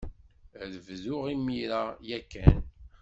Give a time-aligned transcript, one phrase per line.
[0.61, 2.59] Ad bduɣ imir-a ya kan.